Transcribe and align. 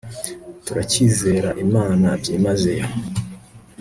turacyizera 0.65 1.49
imana 1.65 2.07
byimazeyo 2.21 2.87